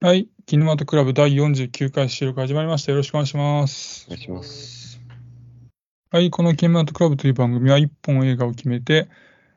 [0.00, 0.28] はい。
[0.46, 2.92] キネマトクラブ第49回収録始まりました。
[2.92, 4.10] よろしくお願いしますお。
[4.10, 5.00] 願いします。
[6.12, 6.30] はい。
[6.30, 9.08] このキネマトクラブという番組は1本映画を決めて、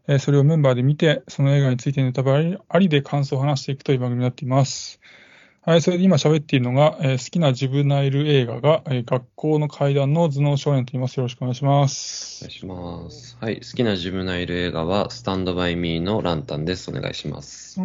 [0.07, 4.99] えーそれをメンバーで見て、その映画についてネタバレありで感想を話していくという番組になっています。
[5.61, 5.81] はい。
[5.83, 11.17] それで今喋っているのが、えー好きなジブナイル映画が、えー学校の階段の頭脳少年と言います。
[11.17, 12.51] よろしくお願いしまお願すい。
[12.51, 13.37] します。
[13.39, 13.57] はい。
[13.57, 16.89] 好きなジムナイル映画は、スタンドバイミーのランタンです。
[16.89, 17.79] お願いします。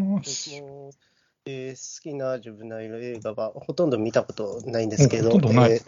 [1.48, 5.80] えー好きな自分のいる映画はほとんど見たことないんですけど、おほとんどないえー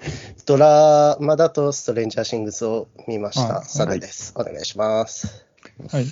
[0.46, 3.62] ドラマだとストレンジャーシングスを見ましはいた。
[3.62, 4.32] サルです。
[4.36, 5.44] お願いします。
[5.90, 6.06] はい。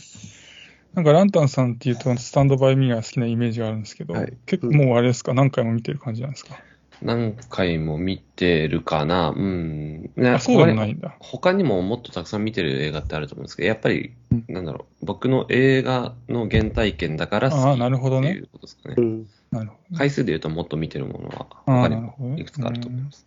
[0.94, 6.56] なんかランタンさんっていうと、スタンドバイミーが好きなイメージがあるんですけど、はい結構もうあれですか、何回も見てる感じなんですか？
[7.02, 10.10] 何回も見てるかなうん。
[10.16, 11.14] ねあ、そうでもないんだ。
[11.20, 19.00] 他にももっとたくさん見てる映画ってあると思うんですけど、やっぱりうん、なんだろう、僕の映画の原体験だから好きあーなるほどねっていうことですかねう。
[19.00, 19.26] ん。
[19.50, 19.98] なるほどね。
[19.98, 21.96] 回数で言うともっと見てるものはああ、他に。
[21.96, 23.26] もいくつかあると思います。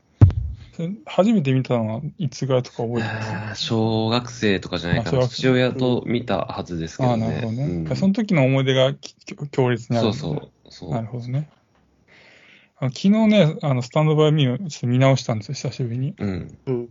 [1.05, 3.63] 初めて見たのはいつぐらいとか覚えてます？
[3.63, 5.27] 小学生とかじゃないかな。
[5.27, 7.27] 父親と見たはずですけああ、どね。
[7.27, 7.63] なるほどね。
[7.65, 9.13] うんその時の思い出がき
[9.51, 10.49] 強烈にあるそうそう。
[10.69, 10.91] そう。
[10.91, 11.49] なるほどね。
[12.81, 16.15] あの昨日ね、あのスタンドバイミーをちょっと見直したんですよ、久しぶりに。
[16.17, 16.57] うん。
[16.65, 16.89] うん。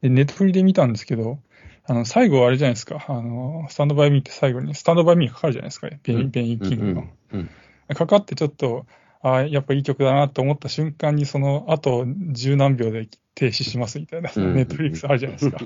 [0.00, 1.38] で、ネットフリで見たんですけど、
[1.84, 7.08] あの、最後あれじゃないですか、あの、スタンドバイミーって最後に、スタンドバイミーがかかるじゃないですか、ベイン、ベインキングの。
[7.32, 7.50] うん。
[7.94, 8.86] かかってちょっと、
[9.22, 15.58] ああ、やっぱいい曲だなと思った瞬間に、その後十何秒で停止しますみたいな、うんネットフリックスあるじゃないですか。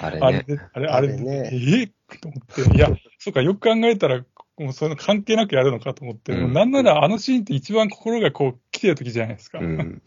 [0.00, 0.26] あれね。
[0.26, 1.90] あれで、あれ、あれあれねえー？
[2.20, 4.22] と思って、いや、そうか、よく考えたら、
[4.60, 9.58] もうそういうの関係なくやるのかと思って、うんなんならあのシーンって一番心がこう来てる時じゃないですか。
[9.58, 9.66] うん。
[9.66, 10.02] うん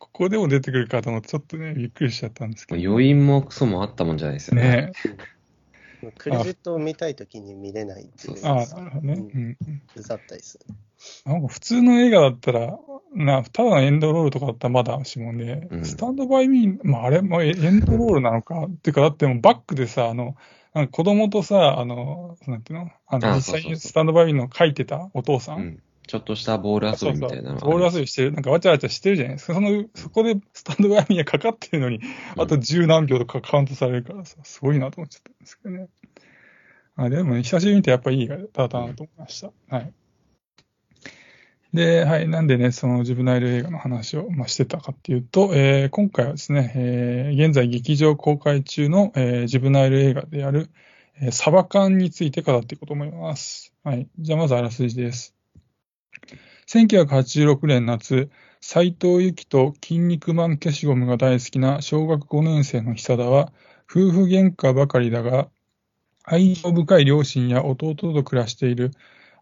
[0.00, 2.90] ここでも出てくるかと思って、ちょっとね、びっくりしちゃったんですけど。
[2.90, 4.92] 余韻もクソもあったもんじゃないですよね。
[6.02, 8.46] ねクレジットを見たいときに見れないっていう。
[8.46, 9.14] ああ、なるほどね。
[9.14, 9.56] ううんん。
[9.94, 10.58] うざったです。
[11.24, 12.78] なんか普通の映画だったら、
[13.14, 20.36] な、ただのエンドロールとかだったらまだしもね、うんスタンドバイミー、まああれもエンドロールなのか、っていうかだってもうバックでさ、あの、
[20.74, 22.90] なんか子供とさ、あの、なんていうの？
[23.06, 25.58] あの、あ実際にスタンドバイミーの書いてたお父さん？
[25.58, 25.82] うん。
[26.06, 28.00] ちょっとしたボール遊びみたいなのボール遊び。
[28.00, 29.54] びしてる、なんかわちゃわちゃしてるじゃないですか。
[29.54, 32.00] その、そこでスタンドバイミーがかかってるのに、
[32.36, 35.88] あと十何秒とかカウントされるからさ、すごいなと思っちゃったんですけどね。
[36.96, 39.50] あでもね、久しぶりに見てやっぱいい映画だったなと思いました。
[39.74, 39.92] はい。
[41.74, 42.28] で、はい。
[42.28, 50.70] なんでね、そのジブナイル映画の話を、まあ、してたかっていうと、えー今回はですね、えー現在劇場公開中の、えージブナイル映画である、
[51.16, 53.74] えーサバ缶について語っていこうと思います。
[53.82, 54.08] はい。
[54.20, 55.34] じゃあまずあらすじです。
[56.66, 58.30] 1986年夏、
[58.60, 63.52] 斎藤由貴と筋肉マン消しゴムが大好きな小学5年生の久田は、
[63.90, 65.50] 夫婦喧嘩ばかりだが、
[66.24, 68.92] 愛情深い両親や弟と暮らしている。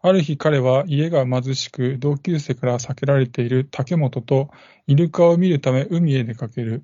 [0.05, 4.49] ある日彼は家が貧しく同級生から避けられている竹本と
[4.85, 6.83] イルカを見るため海へ出かける。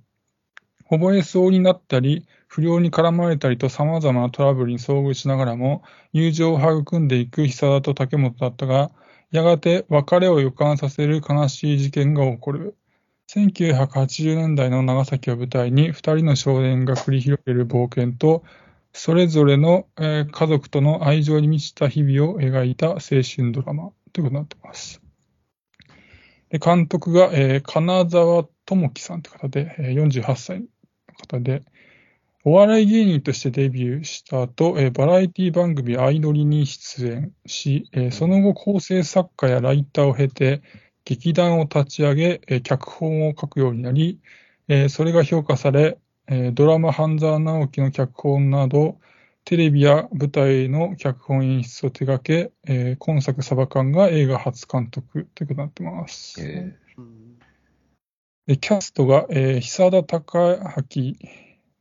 [0.90, 8.90] 溺れそうになったり、不良に絡まれたりと様々なトラブルに遭遇しながらも、友情を育んでいく久田と竹本だったが、
[9.32, 12.78] やがて別れを予感させる悲しい事件が起こる。
[13.28, 18.46] 1980年代の長崎を舞台に二人の少年が繰り広げる冒険と、
[19.02, 25.02] それぞれの、えー家族との愛情に満ちた日々を描いた青春ドラマということになっています。
[26.50, 30.68] で監督が、えー金沢智樹さんという方で、えー48歳の
[31.16, 31.64] 方で、
[32.44, 40.62] お笑い芸人としてデビューした後、えバラエティ番組アイドリに出演し、えその後構成作家やライターを経て、
[41.06, 44.20] 劇団を立ち上げ、え脚本を書くようになり、
[44.68, 45.98] えそれが評価され、
[46.54, 49.00] ドラマ半沢直樹の脚本など、
[49.46, 56.40] テレビや舞台の脚本演出を手掛け、えー今作サバ缶が映画初監督ということになってます。
[56.42, 57.40] えうん
[58.46, 60.58] でキャストが、えー久田孝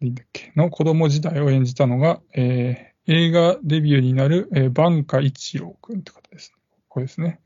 [0.01, 0.15] 明
[0.57, 6.53] の子供時代を演じたのが、えー映画デビューになる、えー、バンカ一郎くんって方です。
[6.89, 7.41] これですね。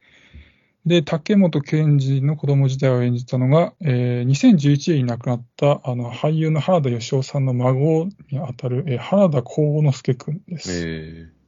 [0.84, 10.70] で、竹本健二の子供時代を演じたのが、えー2011年に亡くなったあの俳優の原田義雄さんの孫にあたる、えー原田幸之助くんです。
[10.72, 11.42] え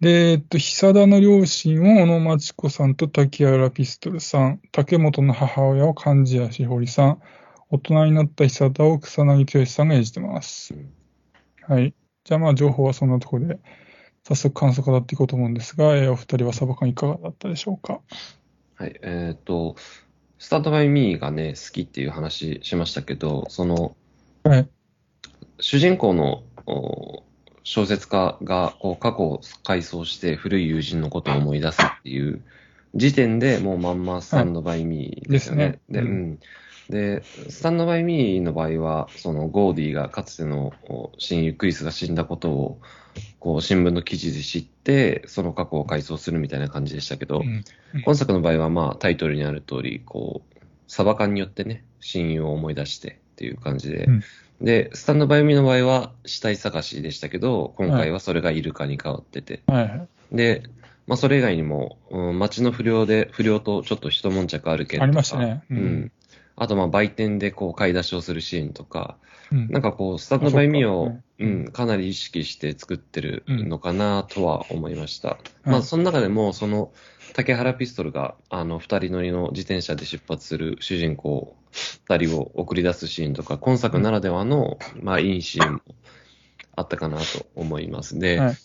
[0.00, 7.22] で、えっと、久田の両親を小野町子さんと滝原ピストルさん、竹本の母親を貫地谷しほりさん、
[7.70, 10.74] 大人になった久田を草薙剛さんが演じてます。
[11.62, 11.94] はい。
[12.24, 13.58] じゃあまあ情報はそんなところで、
[14.26, 18.00] 早速感想を語っていこうと思うんですが、えーお二人はサバ缶いかがだったでしょうか？
[18.76, 18.98] はい。
[19.02, 19.76] えっと、
[20.38, 23.94] スタートバイミーがね、好きっていう話しましたけど、その、
[24.44, 24.68] はい。
[25.60, 27.22] 主人公のお
[27.62, 32.42] 小説家がこう過去を回想して古い友人のことを思い出すっていう
[32.94, 35.78] 時点でもうまんまスタンドバイミーですよね。
[35.88, 36.40] で、ですねううん。
[36.90, 42.80] で、スタンドバイミーの場合は、そのゴーディがかつてのお親友クリスが死んだことを、
[43.38, 47.64] こう新聞の記事で知って、その過去を回想するみたいな感じでしたけど、うん。
[48.04, 54.22] 今作の場合はまあタイトルにある通り、こう、サバ缶によってね、親友を思い出してっていう感じで、うん。
[54.60, 59.88] で、スタンドバイミーの場合は死体探しでしたけど、今回はそれがイルカに変わってて、はい。
[59.88, 60.08] はい。
[60.32, 60.62] で、
[61.06, 65.62] まあそれ以外にも、うん、街の不良で、不良とちょっと一悶着ある件とか、ありましたね。
[65.70, 65.74] う。
[65.74, 66.12] うんん
[66.56, 69.16] あとまあ売店でこう買い出しをするシーンとか、
[69.50, 69.68] うん。
[69.68, 75.38] なんかこう、スタンドバイミーをううんん、かなり意識して作ってるのかなとは思いました。
[75.64, 75.72] うん。
[75.72, 76.92] まあ、その中でも、その、
[77.34, 81.56] 竹原ピストルが、あの、二人乗りの自転車で出発する主人公
[82.08, 85.80] 二人を送り出すシーンとか、今作ならではの、まあ、いいシーンも
[86.76, 88.18] あったかなと思います。
[88.18, 88.56] で、はい。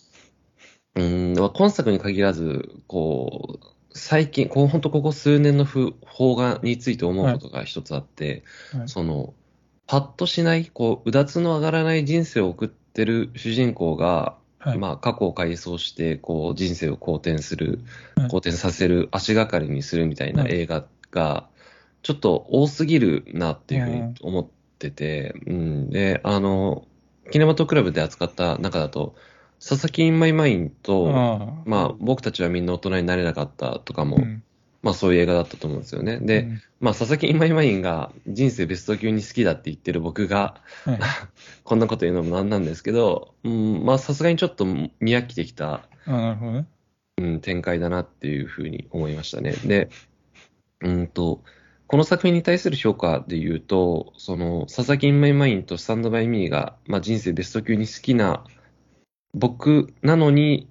[0.95, 8.89] うん、今作に限らず、こう、最近、こう、本当ここ数年の不法画について思うことが一つあって、はい。
[8.89, 9.33] その、
[9.85, 14.77] パッとしない、こう、うだつの上がらない人生を送ってる主人公が、はい。
[14.77, 17.81] まあ、過去を回想して、こう、人生を好転する
[18.15, 20.53] はい、好転させる足がかりにするみたいなはい。
[20.53, 21.47] 映画が、
[22.01, 24.47] ちょっと多すぎるなっていうふうに思っ
[24.79, 25.89] てて、うん。
[25.89, 26.85] で、あの、
[27.31, 29.15] キネマトクラブで扱った中だと、
[29.59, 34.43] 佐々木インマイマインと、あまあ、僕たちはみんな大人になれなかったとかも、うん
[34.81, 36.19] まあそういう映画だったと思うんですよね。
[36.19, 40.99] で、うんまあ佐々木インマイマインが人生ベスト級に好きだって言ってる僕が、はい
[41.63, 46.65] こんなこと言うのもなんなんですけど、うん、まあさすがにちょっと見飽きてきた、あなるほどね。
[47.17, 49.51] うん、展開だなっていうふうに思いましたね。
[49.65, 49.89] で、
[50.79, 51.43] うんと、
[51.87, 58.45] この作品に対する評価で言うと、その、佐々木インマイマインとスタンドバイミーが、まあ人生ベスト級に好きな
[59.33, 60.67] 僕なのに、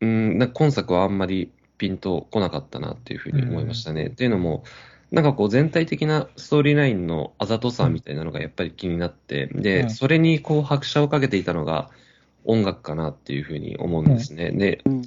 [0.00, 4.06] うん、な今作はあんまりピンとこなかったなっていうふうに思いましたね。
[4.06, 4.64] っていうのも、
[5.10, 11.90] なんかこう全体的なストーリーラインのあざとさみたいなのがやっぱり気になって、で、うんそれにこう拍車をかけていたのが
[12.44, 14.50] 音楽かなっていうふうに思うんですね。
[14.50, 15.02] で、うん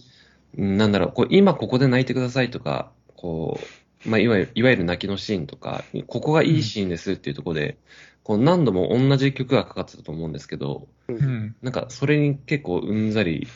[0.55, 3.65] なんだろう、こう今ここで泣いてくださいとか、こう、
[4.05, 7.77] まあ、いわゆる、いわゆる泣きのシーンとか、ここがいいシーンですっていうところで、
[8.23, 11.55] こう何度も同じ曲がかかってたと思うんですけど、うん。
[11.61, 13.47] なんかそれに結構うんざり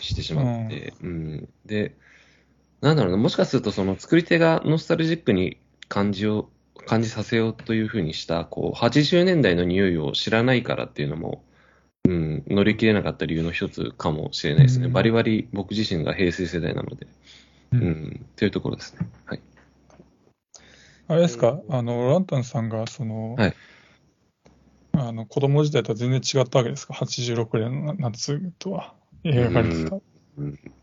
[0.00, 1.48] してしまって、うん。
[1.64, 1.96] で、
[2.80, 5.58] なんだろうな、もしかするとその作り手がノスタルジックに
[5.88, 6.50] 感じを、
[6.86, 11.44] 感じさせようというふうにした、こう、80年代の匂いを知らないからっていうのも、
[12.08, 14.86] うん、乗り切れなかった理由の一つかもしれないですね。
[14.86, 17.06] うんバリバリ僕自身が平成世代なので、
[17.72, 19.06] ううんん、というところですね。
[19.26, 19.40] はい。
[21.08, 23.54] あれですか、あの、ランタンさんが、その、はい。
[24.92, 28.94] あの、子供時代とは全然違ったわけですか ?86 年の夏とは。
[29.24, 29.62] 描か？
[29.62, 29.96] れてた。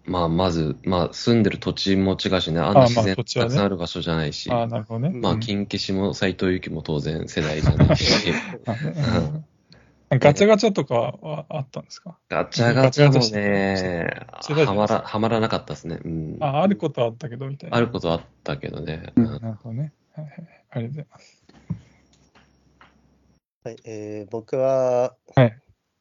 [0.05, 5.11] まあ、まず、まあ、住んでる土地も違うしね、あんな自然たくさんある場所じゃないし、ああ、なるほどね。
[5.13, 5.39] まあ、うん。
[5.39, 8.03] 金消しも斎藤由貴も当然世代じゃないし、
[10.09, 12.17] ガチャガチャとかはあったんですか？
[12.29, 14.25] ガチャガチャもね、
[14.65, 15.99] はまら、はまらなかったですね。
[16.03, 16.37] うん。
[16.41, 17.77] あ、あることはあったけど、みたいな。
[17.77, 19.13] あることはあったけどね。
[19.15, 19.93] ううんんなるほどね。
[20.15, 20.65] はいはい。
[20.71, 21.45] ありがとうございます。
[23.63, 25.57] はいえー僕は、はい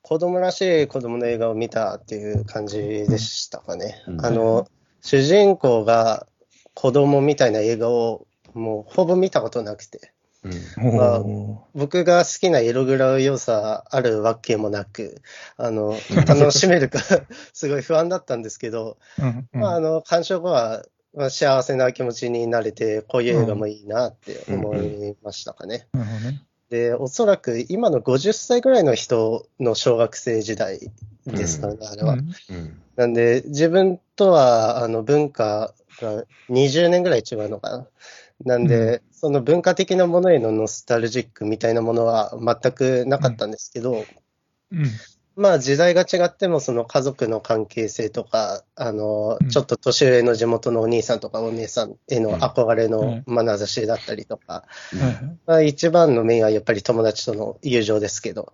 [0.07, 4.03] 子供らしい子供の映画を見たっていう感じでしたかね。
[4.07, 4.69] うんあの、
[5.01, 6.27] 主人公が
[6.75, 10.13] 子供みたいな映画をもうほぼ見たことなくて、
[10.79, 11.23] うんまあ
[11.75, 15.23] 僕が好きな色黒要素あるわけもなく、
[15.57, 15.97] あの、
[16.29, 17.01] 楽しめるか
[17.55, 20.83] すごい不安だったんですけど、うんうんまあ、あの、鑑賞後は、まあ、
[21.31, 25.87] 幸せな気持ちになれて、こういう映画もいいなって思いましたかね。
[26.71, 30.91] で、おそらく今の50歳ぐらいの人の小学生時代
[31.27, 32.17] ですからね、あれは。
[32.97, 37.87] なんで、自分とはあの文化が20年ぐらい違うのかな。
[38.45, 44.05] なんで、その文化的なものへのノスタルジックみたいなものは全くなかったんですけど、
[44.73, 44.85] うん
[45.37, 52.91] まあ時代が違ってもその家族の関係性とか、あのうん、ちょっと年上の地元のお兄さんとかお姉さんへの憧れうん。
[52.91, 54.65] の眼差しだったりとか、
[55.47, 58.53] まあ、一番のメインはやっぱり友達との友情ですけど、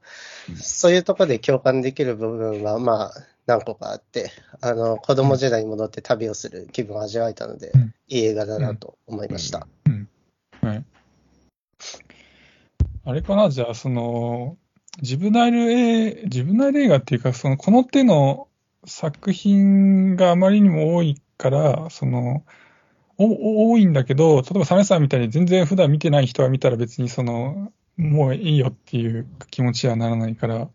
[0.48, 0.56] うん。
[0.56, 3.12] そういうところで共感できる部分はまあ
[3.46, 7.94] 何個かあって、あの子供時代に戻って旅をする気分を味わえたので、うん。
[8.08, 9.66] いい映画だなと思いました。
[10.62, 10.84] はい。
[13.04, 14.56] あれかな、じゃあ、その、
[14.98, 18.48] 自分なる映、自分なる映画っていうか、その、この手の
[18.84, 22.44] 作品があまりにも多いから、その、
[23.16, 30.68] お多いんだけど、例えばサメさんみたいに全然普段見てない人が見たら別にその、もういいよっていう気持ちにはならないから、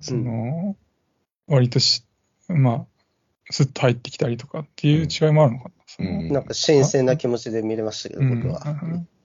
[0.00, 0.76] その、
[1.46, 2.04] 割とし、
[2.48, 2.86] まあ、
[3.50, 5.70] スッと入ってきたりとかっていう違いもあるのかな。
[5.86, 8.60] そのうんなんか新鮮な気持ちで見れましたけど、うん僕は。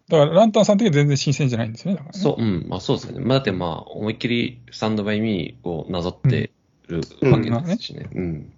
[0.09, 1.97] だから、ランタンさん的には全然新鮮じゃないんですよね。
[1.97, 2.21] だからね。
[2.21, 3.25] そう、うん、まあそうですよね。
[3.25, 6.51] まあだってまあ、思いっきりスタンドバイミーをなぞって
[6.87, 8.09] るわけですしね。
[8.13, 8.53] うん。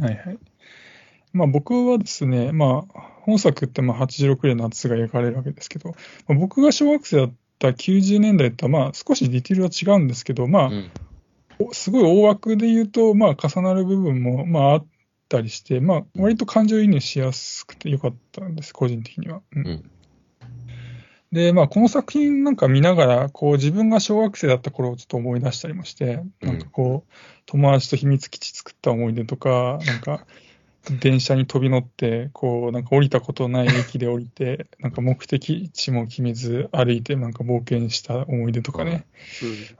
[0.00, 0.38] はいはい。
[1.32, 5.90] まあ僕はですね、まあ本作ってまあ86年の夏が描かれるわけですけど、
[6.26, 10.08] まあ、僕が小学生だった90年代とはまあ少しディティールは違うん。
[10.08, 10.90] ですけど、まあうん。
[11.72, 14.86] すごい大枠で言うと、まあ重なる部分もまああっ
[15.32, 19.40] たりして、まあ割と感情移入しやすくてよかったんです、個人的には。
[19.56, 19.90] うんうん。
[21.32, 27.12] で、まあ、この作品なんか見ながら、こう、自分が小学生だった頃をちょっと思い出したりもして、うんなんかこう、
[27.46, 30.26] 友達と秘密基地作った思い出とか、なんか、
[30.90, 39.04] 電車に飛び乗って、こう、なんか降りたことない駅で降りて、 なんか目的地も決めず歩いて、なんか冒険した思い出とかね。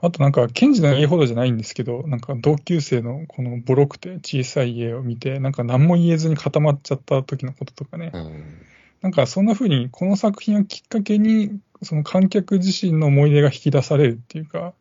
[0.01, 8.11] あとなんか、ケンジの家ほどじゃないんですけど、なんか同級生のこのボロくて小さい家を見て、なんか何も言えずに固まっちゃった時のこととかね。
[8.13, 8.72] うん。
[9.03, 14.73] なんかそんな風に、この作品をきっかけに、その観客自身の思い出が引き出されるっていうか、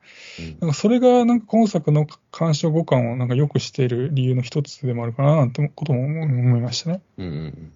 [0.61, 7.01] なんかそれがなんか今作の鑑賞五感をなんか良くしている理由の一つでもあるかななんてことも思いましたね。
[7.19, 7.27] うん。
[7.27, 7.73] うん。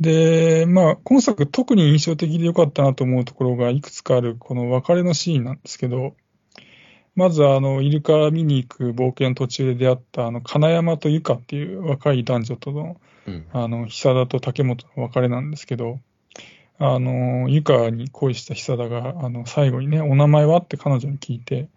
[0.00, 6.16] で、まあ今作特に印象的で良かったなと思うところがいくつかあるこの別れのシーンなんですけど、
[7.14, 13.46] まずあの、イルカ見に行く冒険の途中で出会ったあの、金山とゆかっていう若い男女とのうん。
[13.52, 15.98] あの、久田と竹本の別れなんですけど、
[16.78, 20.58] あの、ゆかに恋した久田が、あの、最後にね、お名前は？
[20.58, 21.68] って彼女に聞いて、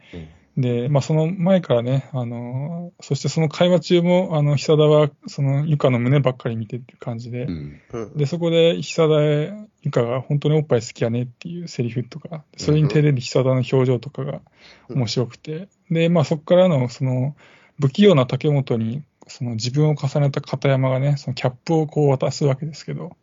[0.57, 7.81] で、まあ、その前からね、あの、そしてその会話中も、あの、久田は、その、ゆかの胸ばっかり見てっていう感じで、うん。
[7.93, 8.17] うん。
[8.17, 14.41] で、そこで、久田へ、ゆかが本当におっぱい好きやねっていうセリフとか、それに照れる久田の表情とかが
[14.89, 17.35] 面白くて、で、まあそこからの、その、
[17.79, 23.15] 不器用な竹本に、その自分を重ねた片山がね、そのキャップをこう渡すわけですけど、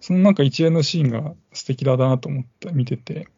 [0.00, 3.28] そのなんか一連のシーンが素敵だなと思って見てて、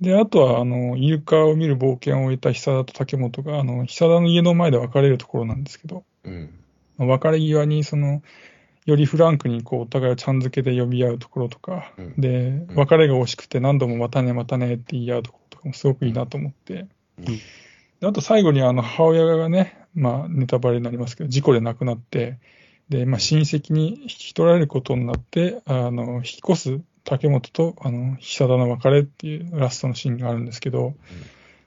[0.00, 6.50] で、あとは、あの、イルカを見る冒険を終えた久田と竹本が、あの、久田の家の前で別れるところなんですけど、うん。
[6.98, 8.22] 別れ際に、その、
[8.86, 12.14] よりフランクにこうお互いをちゃん付けで呼び合うところとか、うん。
[12.16, 16.86] で、別れが惜しくて何度もまたねまたねって言い合うところとかもすごくいいなと思って、
[17.18, 17.24] うん。
[17.24, 22.38] であと最後にあの母親がね、まあネタバレになりますけど、事故で亡くなって、
[22.88, 30.94] で、まあ親戚に引き取られることになって、あの、引き越す竹本と、あの、久田の別れっていうラストのシーンがあるんですけど、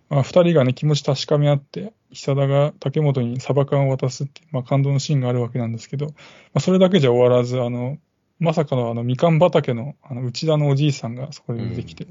[0.09, 6.11] まあ、二人がね、気持ち確かめ合って、久田が竹本にサバ缶を渡すっていう、まあ、感動のシーンがあるわけなんですけど、ま
[6.55, 7.97] あ、それだけじゃ終わらず、あの、
[8.39, 12.07] まさかのあの、みかん畑の、あの、内田のおじいさんがそこで出てきて、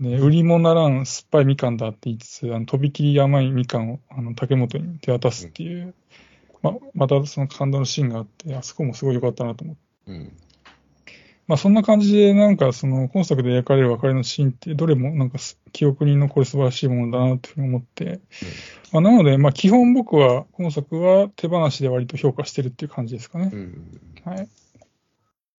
[0.00, 5.94] で、売りもならん酸っぱいみかんだって言いつつ、あの、とびきり甘いみかんを、あの、竹本に手渡すっていう、
[6.62, 9.82] まあ、またその感動のシーンがあって、あそこもすごい良かったなと思って。
[10.08, 10.32] うん。
[11.46, 18.20] まあそんな感じで、なんかその今作で描かれる別れのシーンって、どれもなんかす記憶に残る素晴らしいものだなというふうに思って、
[18.92, 23.56] まあ、なので、まあ基本僕は今作は手放しで割と評価してるっていう感じですかねう。
[23.56, 24.00] ん。
[24.24, 24.38] はい。
[24.38, 24.46] わ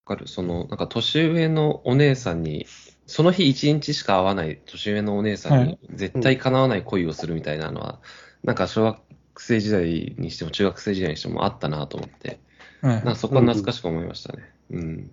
[0.06, 0.28] かる。
[0.28, 2.66] その、なんか年上のお姉さんに、
[3.06, 8.02] その日一日しか会わない年上のお姉さんはに絶対叶わない恋をするみたいなのは、
[8.44, 9.00] なんか小学
[9.38, 12.40] 生時代にしても中学生時代にしてもあったなと思って、
[12.82, 14.44] はいなんかそこは懐かしく思いましたね。
[14.72, 14.80] うん。
[14.80, 15.12] うん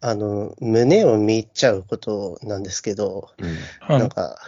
[0.00, 3.46] あの、胸を見入っちゃうことなんですけど、うん。
[3.80, 3.98] はい。
[4.00, 4.40] なんか、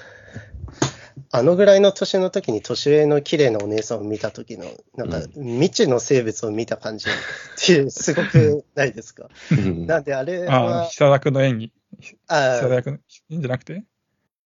[1.31, 4.65] あのぐらいの年の時に年上の綺麗なお姉さんを見た時の、
[4.97, 7.13] なんか未知の生物を見た感じっ
[7.59, 9.29] ていう、すごくないですか？
[9.51, 11.73] うんなんであれああ、は、久田君の演技。
[12.01, 13.01] 久田あ役の、い
[13.31, 13.85] いんじゃなくて？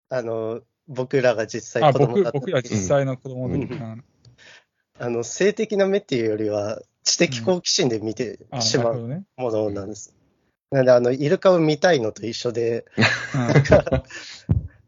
[0.08, 4.04] あの、僕らが実際あ、子供僕、だった時僕ら実際の子供の時うんうん
[4.98, 9.24] あの、性的な目っていうよりは、知的好奇心で見てあ、しまう。
[9.36, 10.14] ものなんです。
[10.70, 12.84] なんで、あの、イルカを見たいのと一緒で、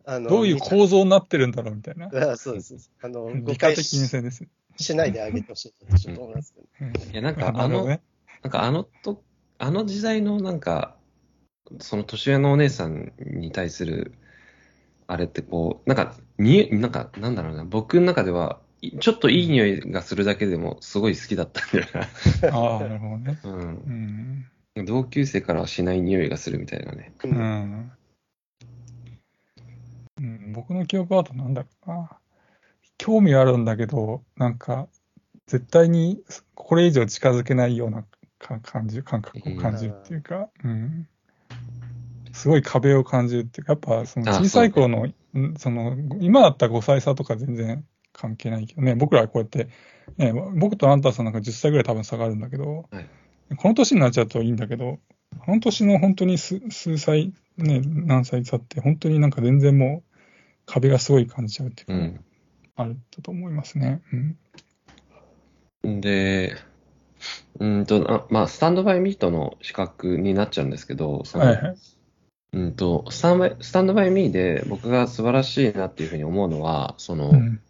[0.05, 2.11] あのうんどういう構造になってるんだろうみたいな。
[2.33, 2.91] あそうです。
[3.01, 4.49] あの、誤解的目し線ですね。
[4.77, 6.67] しないであげてほしいとちょっと思いますけど。
[6.81, 7.99] うんいや、なんかあの、なん
[8.51, 9.23] かあのと、
[9.59, 10.97] あの時代のなんか、
[11.81, 14.15] その年上のお姉さんに対する、
[15.07, 18.68] あれってこう、なんか、に、なんか、なんだろうな、僕の中では、い
[19.01, 21.87] ちょっといい匂いがするだけでもすごい好きだったんだよ
[22.53, 23.39] ああ、なるほどね。
[23.43, 23.51] な。
[23.51, 24.45] うん。
[24.77, 24.85] うん。
[24.85, 27.13] 同級生からはしない匂いがするみたいなね。
[27.25, 27.93] ううんん。
[30.19, 32.11] うん、僕の記憶だとなんだろうな。
[32.99, 34.89] 興味あるんだけど、なんか、
[35.47, 36.23] 絶対に
[36.55, 38.05] これ以上近づけないような
[38.39, 41.09] か感じ、感覚を感じるっていうか、うん。
[42.33, 47.85] すごい壁を感じるっていうか、やっぱそのあ小さい頃の、うんその、今だったら5歳差とか全然
[48.19, 49.69] 関係ないけどね、僕らはこうやって、
[50.17, 53.07] ね、僕とアンターさんなんか10歳ぐらい多分差があるんだけど、はい
[53.57, 54.99] この年になっちゃうといいんだけど、
[55.39, 60.17] この年の本当に数数歳、ね、何歳差って、本当になんか全然もう
[60.67, 62.25] 壁がすごい感じちゃうっていうか、うん。
[62.77, 64.03] あると思いますね。
[65.83, 66.01] うん。
[66.01, 66.57] で、
[67.59, 71.77] うんと、あまあ、スタンドバイミートの資格になっちゃうんですけど、そのはいはい。
[72.53, 77.61] うんと、スタンバイスタンドバイミーで僕が素晴らしいなっていうふうに思うのは、その、うん。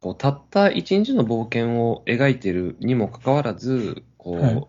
[0.00, 4.66] こうたった一日の冒険を描いてるにもかかわらず、こう、はい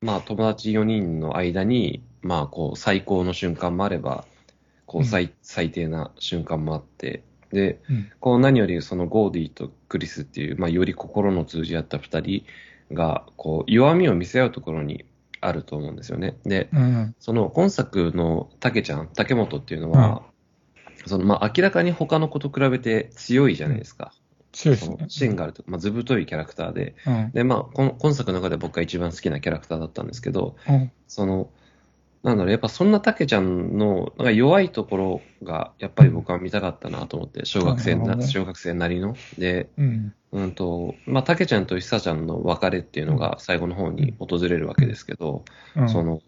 [0.00, 4.24] まあ友達4人の間に、まあこう最高の瞬間もあれば、
[4.84, 12.44] こう最,、最低な瞬間もあって、で、うんこう何よりそのゴーディとクリスっていう、まあより心の通じ合った2
[12.88, 15.04] 人が、こう弱みを見せ合うところに
[15.40, 16.36] あると思うんですよね。
[16.44, 17.14] で、うん。
[17.18, 20.22] その今作の竹ちゃん、竹本っていうのは、
[21.06, 24.12] そのまあ明らかに他の子と比べて強いじゃないですか。
[24.56, 24.96] そいですね。
[25.08, 27.30] 芯があるとか、まあ、図太いキャラクターで、うん。
[27.32, 30.90] で、まあ、この今作の中で僕が一番好きなキャラクターだったんですけど、うん。
[31.06, 31.50] その、
[32.22, 39.14] なんだろう、やっぱそんなたけちゃんのなんか弱いところが、やっぱり僕は見たかったなと思って、小学生な、小学生なりの。
[39.38, 40.14] で、うん。
[40.32, 45.44] うんと、まあ、たけちゃんとひさちゃんの別れっていうのが最後の方に訪れるわけですけど、
[45.76, 45.88] うん。
[45.88, 46.20] その、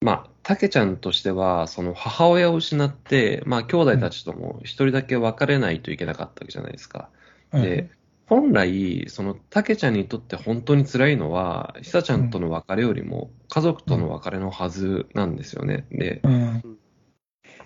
[0.00, 7.08] まあ、たけちゃんとしては、その母親を失って、まあ、兄弟たちとも一人だけ別れないといけなかったわけじゃないですか。
[7.50, 7.90] はいで、
[8.32, 15.84] 本来、その、たけちゃんにとって本当に辛いのは、ひさちゃんとの別れよりも、家族との別れのはずなんですよね。
[15.90, 16.78] で、うん。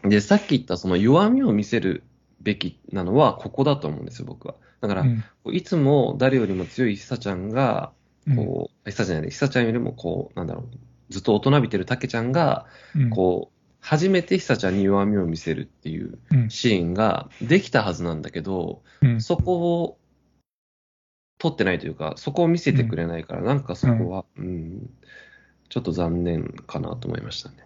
[0.08, 2.02] で、さっき言ったその弱みを見せる
[2.40, 4.56] べきなのは、ここだと思うんですよ、僕は。
[4.80, 5.22] だから、うん。
[5.54, 7.92] いつも誰よりも強いひさちゃんが、
[8.26, 19.98] うんこう、ひさちゃんじゃない、ひさちゃんよりも、こう、なんだろう、ずっと大人びてるたけちゃんが、うんこう、初めてひさちゃんに弱みを見せるっていううんシーンができたはずなんだけど、うんそこを
[21.38, 24.90] 撮ってないというか、そこを見せてくれないから、なんかそこは、うん、
[25.68, 27.56] ちょっと残念かなと思いましたね。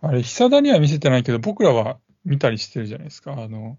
[0.00, 3.32] あれ、久田には見せてないけど、僕らは見たりしてるじゃないですか。
[3.32, 3.78] あの、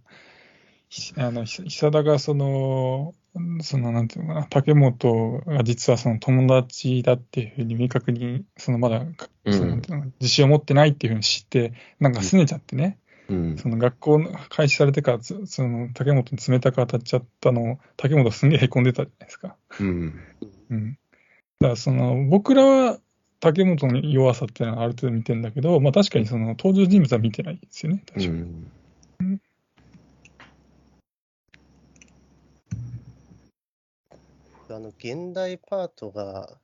[0.90, 3.14] ひあの、ひ久田がその、
[3.62, 9.16] その、なんていうのかな、竹本が実はその友達だっていうふうに明確に、そのまだ、うん
[9.52, 9.76] その
[10.20, 13.58] 自信を持ってないっていうふうに知って、なんか拗ねちゃってね、うん。
[13.58, 19.56] その学校の開始されてから、つその竹本に冷たく当たっちゃったのを、竹本すんげえ凹んでたじゃないですか。
[19.80, 20.14] うん。
[20.70, 20.92] うん。
[20.92, 20.98] だ
[21.62, 23.00] からその、僕らは
[23.40, 28.04] 竹本の弱さっていうのはある程度見てるんだけど、まあ確かにその登場人物は見てないですよね。
[28.08, 28.42] 確かに。
[29.20, 29.42] うん。
[34.76, 36.58] あの、現代パートが、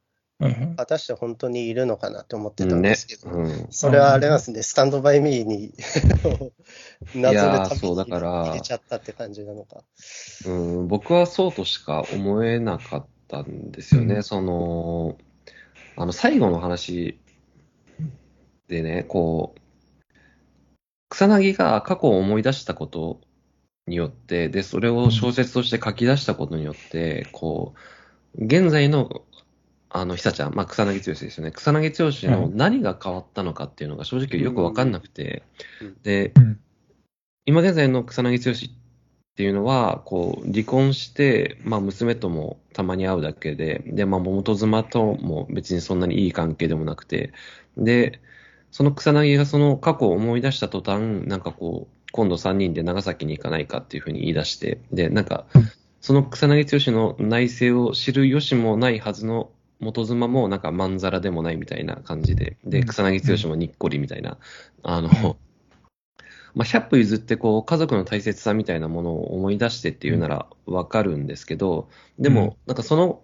[0.77, 3.17] 果たして本当にいるのかなって思ってたんでねすけ。
[3.17, 3.67] ど、うん。
[3.71, 5.73] それはあれなんですね、スタンドバイミーに
[7.13, 9.83] 謎でそうだから入れちゃったって感じなのか。
[10.45, 14.15] うん、僕はそうとしか思えなかったんですよね。
[14.15, 15.17] うんその、
[15.97, 17.19] あの、最後の話
[18.69, 19.59] でね、こう、
[21.09, 23.19] 草薙が過去を思い出したこと
[23.87, 27.98] によって、で、それを小説として書き出したことによって、こう、
[28.35, 29.23] 現在の、
[29.89, 31.51] あの、久ちゃん、まあ、草薙剛ですよね。
[31.51, 35.43] 草薙剛の何が変わったのかっていうのが正直よくわかんなくて、
[35.81, 35.97] うん。
[36.03, 36.59] で、うん。
[37.45, 38.79] 今現在の草薙剛っ
[39.35, 47.33] ていうのは、こう、離婚して、まあ、娘ともたまに会うだけで、で、まあ、元妻とも別にそんなにいい関係でもなくて、
[47.77, 48.19] で、
[48.71, 62.88] その草薙がその過去を思い出した途端、なんかこう、今度3人で長崎に行かないかっていうふうに言い出して、で、なんかうん、その草薙剛の内政を知る由もないはずの元妻もなんかまんざらでもないみたいな感じで、で、うん。
[62.88, 64.38] 草薙剛もにっこりみたいな、
[64.83, 65.12] あの、ん
[66.55, 72.35] まあ、100歩譲ってこう家族の大切さみたいなものを思い出してっていうならわかるんですけど、でうん。
[72.35, 73.21] も、なんかその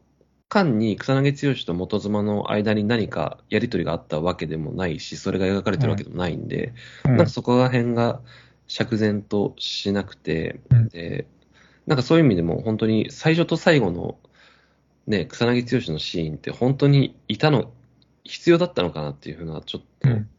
[0.49, 6.73] 間に草薙剛と元妻の間に何かやりとりがあったわけでもないし、それが描かれてるわけでもないんで、
[7.05, 7.17] うん。
[7.17, 8.21] なんかそこら辺が
[8.67, 10.88] 釈然としなくて、うん。
[10.89, 11.27] で、
[11.87, 14.17] なんかそういう意味でも本当に最初と最後の
[15.07, 17.71] ね、草薙剛のシーンって本当にいたの、
[18.23, 20.29] 必要だったのかなっていうふうなちょっとうん。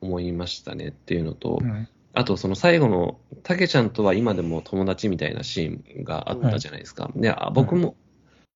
[0.00, 1.88] 思いましたねっていうのと、うん。
[2.12, 7.10] あとその最後のたけちゃんとは今でも友達みたいなシーンがあったじゃないですか。
[7.14, 7.96] で、あ僕も、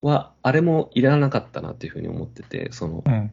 [0.01, 3.31] は、あれもいらなかったなっていうふうに思ってて、その、うん。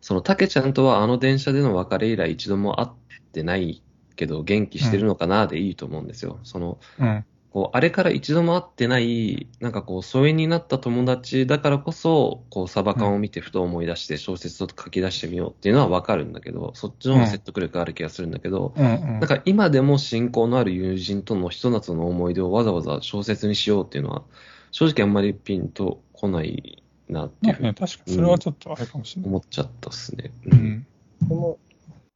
[0.00, 2.88] そのたけちゃんとはあの電車での別れ以来一度も会っ
[3.32, 3.82] てない
[4.16, 6.38] けど元気してるのかなでいいと思うんですよ。
[6.42, 24.22] その、うんこう、あれから一度も会ってない、なんかこう、疎遠になった友達だからこそ、こう、サバ缶を見てふと思い出して小説を書き出してみようっていうのはわかるんだけど、そっちの方が説得力ある気がするんだけど、うんうんなんか今でも親交のある友人とのひと夏の思い出をわざわざ小説にしようっていうのは、
[24.70, 29.30] 正直あんまりピンとこないなっていうふうにまあね、確かにそれはちょっとあれかもしれない。
[29.30, 30.32] 思っちゃったっすね。
[30.46, 30.54] う。
[30.54, 30.86] ん。
[31.28, 31.58] でも、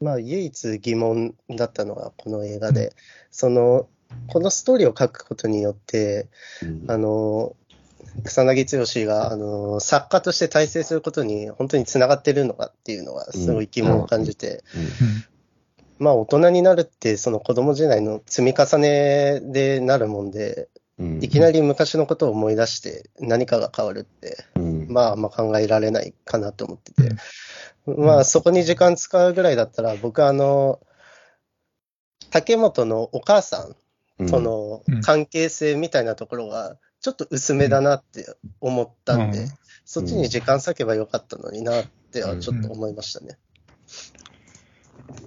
[0.01, 2.95] まあ、唯一疑問だったのがこの映画で、
[3.31, 3.89] その、
[4.27, 6.29] このストーリーを書くことによって、
[6.63, 6.85] うん。
[6.91, 7.55] あの、
[8.25, 14.63] 草薙剛が、あの、作家として大成することに本当につながってるのかっていうのはすごい疑問を感じて、
[15.99, 21.25] まあ大人になるってその子供時代の積み重ねでなるもんで、うん。
[21.25, 24.87] いきなり昔のことを思い出して何かが変わるって、うん。
[24.89, 27.11] まあまあ考えられないかなと思ってて、
[27.87, 30.81] まあそこに時間使うぐらいだったら僕はあの、
[32.31, 33.77] 竹本のお母さん
[34.19, 38.27] とのうん関係性みたいなところがちょっと薄めだなって
[38.61, 39.49] 思ったんで、うん
[39.87, 43.37] そっちに時間割けばよかったのになってはちょっと思いましたね。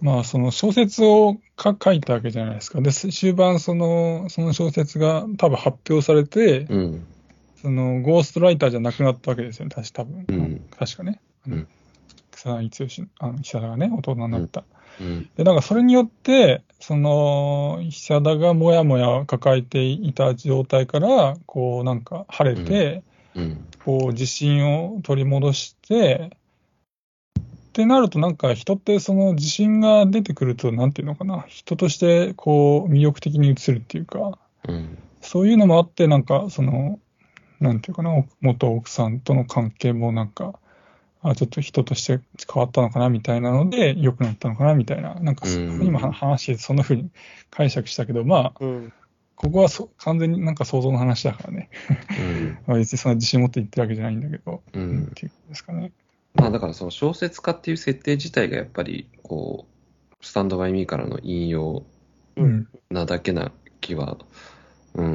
[0.02, 2.82] まあ、その小説をか書いたわけじゃないですか。
[2.82, 7.06] で、終盤、その、その小説が多分発表されて、うん。
[7.62, 10.26] その、ゴーストライターじゃなくなったわけですよね、確か多分。
[10.28, 11.22] うん確かね。
[11.48, 11.68] うん
[12.32, 14.62] 草薙剛、あの、久田がね、大人になった。
[14.62, 14.77] うん。
[15.36, 23.04] で、なんかそれによって、その、久田がもやもや抱えていた状態から、こう、なんか晴れて、
[23.36, 23.66] うん。
[23.84, 26.32] こう、自信を取り戻して、
[27.78, 34.98] ってなると、なんか人ってその自信が出てくると、なんていうのかな、人としてこう魅力的に映るっていうか、うん。
[35.22, 37.00] そういうのもあって、なんかその、
[37.60, 40.60] なんていうかな、お元奥さんとの関係もなんか、
[41.22, 42.20] あちょっと人として
[42.52, 47.10] 変わったのかなみたいなので、良くなったのかなみたいな、なんかそうん今話してそんな風に
[47.50, 48.94] 解釈したけど、まあ、うん。
[49.36, 51.70] ここはそ完全になんか想像の話だからね、
[52.20, 52.58] うん。
[52.66, 55.92] まあ別にそんな自信持って言ってるわけじゃないんだけど、ううんんっていうですかね。
[56.34, 61.84] まあだからその小説家っていう設定自体がやっぱりこう、スタンドバイミーからの引用
[62.36, 62.68] うん。
[62.90, 63.52] なだけな
[63.82, 64.18] 気は、うん、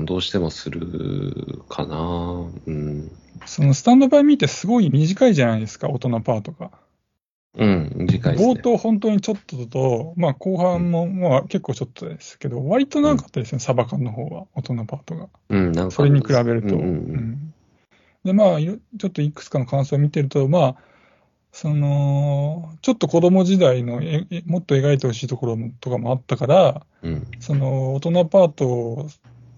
[0.05, 2.47] どうしてもするかな。
[2.66, 3.11] うん。
[3.47, 6.71] そのスタンドバイミーってすごい短いじゃないですか、大人パートが。
[7.55, 8.55] うん、次回ですね。
[8.55, 15.29] 冒頭本当にちょっとと、まあ後半もまあ結構ちょっとですけど、割と長かったですね、サバ缶の方は、大人パートが。
[15.51, 15.90] うん、なんか。
[15.90, 16.77] それに比べると。
[16.77, 17.55] うんうんうん
[18.25, 18.77] で、まあ、ちょ
[19.09, 20.77] っといくつかの感想を見てると、まあ、
[21.51, 27.27] その、ちょっと子供時代のええもっと描いてほしいところもとかもあったから、うん。
[27.40, 29.09] その大人パートを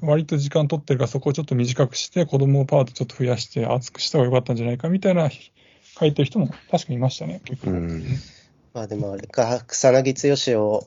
[0.06, 7.70] 割と時間取ってるから、そこをちょっと短くして、子供パートちょっと増やして厚くした方が良かったんじゃないかみたいな書いてる人も確かにいましたね、結構。
[7.70, 8.04] うん。
[8.72, 10.86] まあでもあれか、草薙剛を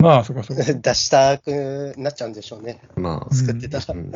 [0.00, 0.62] まあ、そこそこ。
[0.62, 2.80] 出したくなっちゃうんでしょうね。
[2.96, 3.84] まあ、作ってたら。
[3.94, 4.12] うん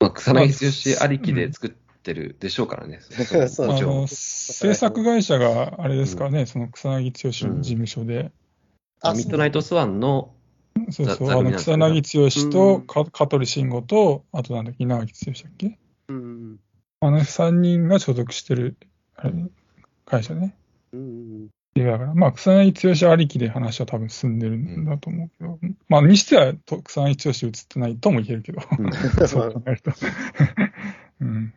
[0.00, 1.70] まあ、草薙剛ありきで作っ
[2.02, 3.00] てるでしょうからね。
[3.08, 8.30] 制作会社があれですからね、その草薙剛の事務所で、
[9.00, 10.34] あミッドナイトスワンの、
[10.90, 15.78] そうそう、ざあの草薙剛とうんか香取慎吾と、あとなんだっけ、稲垣剛だっけ？
[16.08, 16.60] うん
[17.00, 18.76] あの3人が所属してる
[20.06, 20.54] 会社ね。
[20.92, 25.58] うんいやだから、まあ、草薙剛ありきで話は多分進んでるんだと思うけど、
[25.88, 28.92] まあ、にしてはと草薙剛映ってないとも言えるけど、うん。
[29.26, 29.90] そう考えると。
[31.20, 31.52] うん。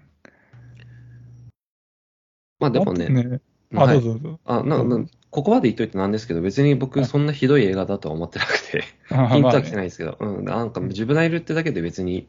[2.60, 3.40] まあでもね、
[3.76, 4.02] あ、はい。
[4.02, 4.40] どうぞどうぞ。
[4.46, 12.28] あななここまで言っといてなんですけど、別に僕そんなひどい映画だとは思ってなくて、あピンとはまあ来てないですけど、うん、なんかジブナイルってだけで別に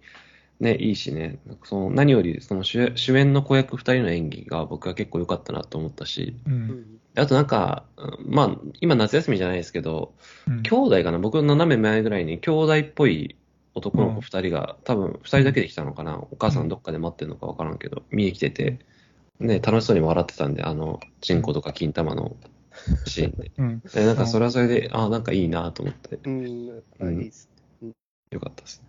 [0.60, 6.50] ね、いいしね、その何よりその主主演の子役二人の演技が僕は結構良かったなと思ったし、う。
[6.50, 6.56] うん。
[6.56, 6.84] ん
[7.16, 10.14] あとなんか、うんまあ、今夏休みじゃないですけど、
[10.48, 10.62] うん。
[10.62, 13.36] 兄弟かな、僕の斜め前ぐらいに兄弟っぽい
[13.74, 18.80] 男の子二人が、多分二人だけで来たのかな、お母さんどっかで待ってるのかわからんけど、見に来てて、
[19.40, 22.36] ね、楽しそうに笑ってたんで、あの、チンコとか金玉の
[23.06, 23.52] シーンで。
[23.56, 23.80] うん。
[23.80, 27.48] でなんかそれはそれで、あなんかいいなと思って、うんあいいです
[28.30, 28.88] よかったですね。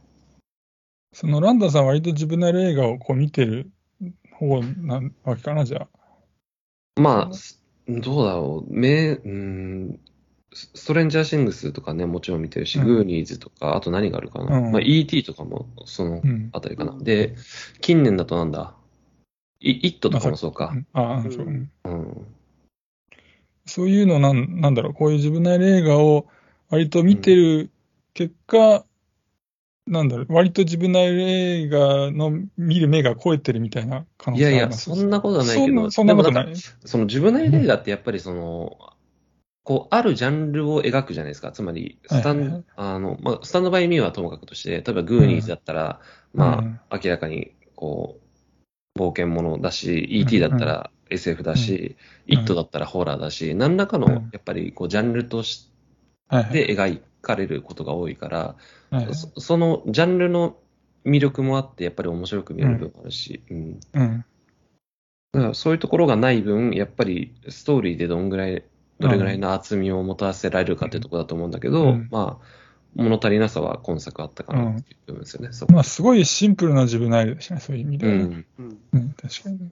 [1.13, 3.71] そのランダさんは割と自分なり映画をこう見てる
[4.31, 5.87] 方なわけかな、じゃ
[6.97, 7.01] あ。
[7.01, 9.99] まあ、すどうだろう、めうーん、
[10.53, 14.57] スストレンジャーシングスとかね、もちろん見てるし、うんグーニーズとか、あと何があるかな。
[14.57, 16.49] うんまあ、ET とかも、そのうん。
[16.53, 16.95] あたりかな。
[16.99, 17.35] で、
[17.81, 18.75] 近年だとなんだ、
[19.61, 20.73] イイットとかもそうか。
[20.93, 21.45] ああ、うんそう。
[21.45, 22.27] うんうん。
[23.65, 26.27] そういうのなん、なんだろう、こういう自分なり映画を
[26.69, 27.69] 割と見てる
[28.13, 28.85] 結果、
[29.85, 36.61] なんだろう、割と自分なり映画の見る目が超えてるみたいな可能いやいや、性ありますそんなことはないけど、そんなそんなことでもんかない。
[36.85, 38.77] その自分の映画ってやっぱりその、
[39.63, 41.51] こう、あるジャンルを描くじゃないですか。
[41.51, 45.99] つまり、スタン、はいはいはいあの、まあ、スタンドバイミーはともかくとして、例えばグーニーズだったら、
[46.33, 48.28] まあ、うん明らかに、こう、
[48.99, 50.39] 冒険者だし、E.T.
[50.39, 51.95] だったら SF だし、
[52.27, 55.69] うんイットだったらホラーだし、何らかのうん、やっぱり、こう、ジャンルとし。
[56.51, 58.37] て描かれることが多いから、
[58.91, 60.57] はいはいそそのジャンルの
[61.05, 63.79] 魅力もあって、やっぱり面白く見える部分もあるし、うん。
[63.93, 64.25] うん。
[65.31, 68.63] だからそういうところがない分、やっぱりストーリーでどんぐらい、
[68.99, 72.45] どれぐらいの厚みをもたらせられるかっていうところだと思うんだけど、うんまあ、
[72.95, 75.51] 物足りなさは今作あったかなっていう部分ですよね。
[75.51, 78.19] そこまあ、すごいシンプルな自分ナイルでしたね、そういう意味ではね。
[78.19, 78.45] うん。
[78.57, 79.71] うんうん、確かにね。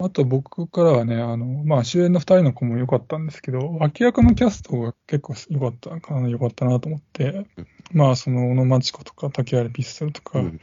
[0.00, 7.46] あと僕からはね、あの、まあ主演の二人の子も良かったんですけど、脇役のキャストが結構良かったかな、良かったなと思って、
[7.92, 10.60] まあその小野真知子とか竹原ピストルとか、うん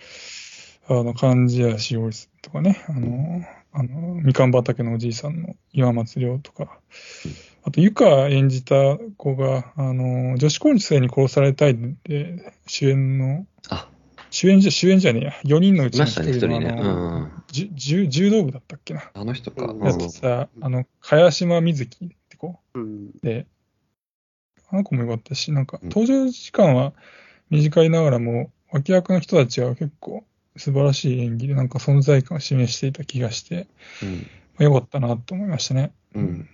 [0.87, 3.43] あの、漢字やしおりとかね、あの、
[3.73, 6.79] あの、みかん畑のおじいさんの岩松亮とか、
[7.67, 8.75] あと、ゆか演じた
[9.17, 13.89] 子が、あの、女子高生に殺されたいで、主演の、あ、
[14.29, 16.59] 主演じゃ、主演じゃねえや、4人のうちのいましたね、一人ね。
[16.59, 17.31] のあうのん。
[17.47, 19.09] じゅ柔柔道部だったっけな。
[19.11, 19.65] あの人か。
[19.65, 23.47] うんやってさ、あの、茅島瑞希って子うんで、
[24.69, 26.93] あの子もよかったし、なんか、うん登場時間は
[27.49, 30.23] 短いながらも、脇役の人たちは結構
[30.55, 33.65] 素晴らしい演技で、なんか存在感を示していた気がして、
[34.03, 34.17] うん。
[34.19, 34.25] ま
[34.59, 35.93] あよかったなと思いましたね。
[36.13, 36.49] うん。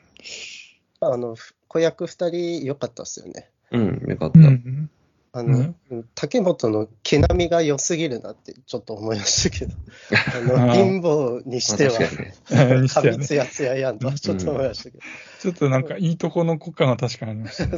[1.02, 1.36] あの、
[1.68, 3.50] 子役二人良かったっすよね。
[3.72, 4.06] うん。
[4.08, 4.40] よかった。
[4.40, 4.90] うん。
[5.34, 9.74] あの、うん竹本の毛並みが良すぎるなってちょっと思いましたけど、
[10.12, 11.98] あの貧乏にしては
[12.94, 15.04] 髪ツヤツヤやんとはちょっと思いましたけど、
[15.40, 17.78] ちょっとなんかいいとこの子感が確かにありましたね。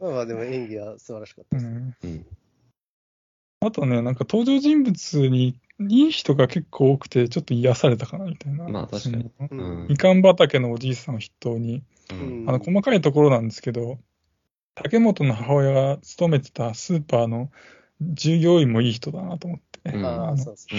[0.00, 1.66] まあまあでも演技は素晴らしかったです。
[1.66, 1.96] うん。
[2.04, 2.26] うん。
[3.60, 8.68] あとね、なんか登場人物にいい人が結構多くて、ちょっと癒されたかなみたいな。
[8.68, 9.30] まあ確かに。
[9.50, 9.58] うん。
[9.58, 9.86] うん。
[9.88, 12.44] みかん畑のおじいさんを筆頭に、うん。
[12.48, 13.98] あの細かいところなんですけど、
[14.74, 17.50] 竹本の母親が勤めてたスーパーの
[18.00, 19.92] 従業員もいい人だなと思って、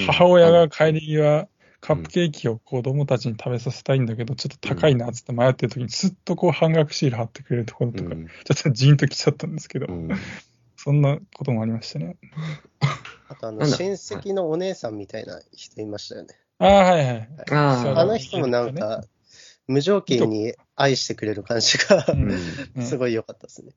[0.06, 1.48] 母親が帰り際、
[1.82, 8.28] カップケーキを子供たちに食べさせたいんだけど、ちょっと高いなっつって迷ってる時に、すっとこう半額シール貼ってくれるところとか、うん。
[8.28, 10.10] ちょっとジーンときちゃったんですけど、うん。
[10.76, 12.18] そんなこともありましたね。
[13.30, 16.40] あとあの、親戚のお姉さんみたいな人いましたよね。
[16.58, 17.30] ああ、はいはい。
[17.52, 19.04] ああの人もなんか、
[19.68, 22.06] 無条件に愛してくれる感じが
[22.82, 23.72] すごい良かったですね。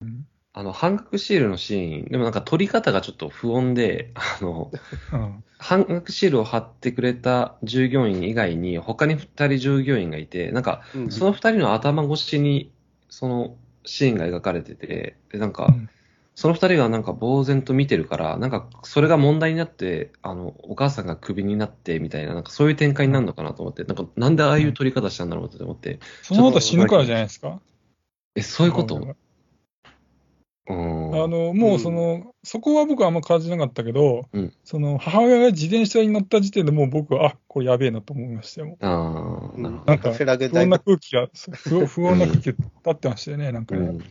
[0.00, 4.72] うんあの、半額シールのシーン、でもなんか撮り方がちょっと不穏で、あの、
[5.12, 5.44] うん。
[5.58, 11.12] 半額シールを貼ってくれた従業員以外に、他に二人従業員がいて、なんか、うん。
[11.12, 12.72] その二人の頭越しに、
[13.08, 15.88] そのシーンが描かれてて、で、なんか、うん
[16.38, 27.60] その二人がなんか呆然と見てるから、なんか、それが問題になって、あの、お母さんがクビになってみたいな、なんかそういう展開になるのかなと思って、なんか、なんでああいう撮り方したんだろうって思って、その後死ぬからじゃないですか？
[28.36, 29.16] え、そういうこと？
[30.68, 34.52] あの、もうその、そこは僕はあんま感じなかったけど、うん。
[34.62, 38.76] その母親が自転車に乗った時点でもう僕は、あ、これやべえなと思いましたよ。
[38.80, 42.58] ああ、なるほなんか不穏な空気が、不不穏な空気が立
[42.90, 43.80] ってましたよね、なんかね。
[43.80, 43.88] ん。
[43.88, 44.04] うん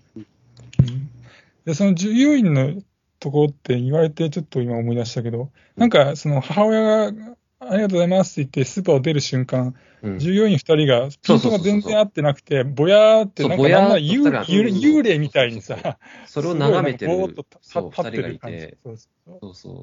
[1.68, 2.82] で、その従業員の
[3.20, 10.20] ところって言われてちょっと今思い出したけど、なんかその母親が、ありがとうございますって言ってスーパーを出る瞬間、うん。
[10.20, 18.78] 従業員二人が、ピントが全然合ってなくて、ぼやーって、なんかなんな幽霊みたいにさ、それを眺めてすごいなんかぼーっると、立ってる感じ。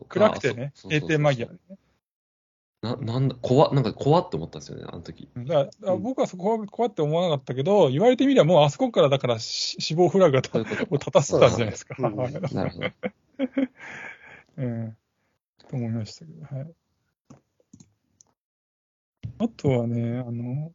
[0.09, 1.77] 暗くてね、閉店間際でね。
[2.85, 5.31] な、なんだ、怖っ、なんか怖って思ったんですよね、あの時。
[5.35, 11.97] だだ僕はそこは怖って思わなかったけど、言われてみればもうあそこからだからし死亡フラグがそういうことを立たせたんじゃないですか。
[11.99, 12.17] なる
[12.71, 12.89] ほど。
[14.59, 14.97] うん。
[15.71, 16.75] と思いましたけど、はい。
[19.39, 20.73] あとはね、あの、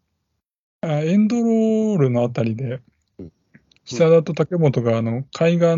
[0.81, 2.81] あエンドロールのあたりで
[3.19, 3.31] うん、
[3.83, 5.75] 久田と竹本があの海岸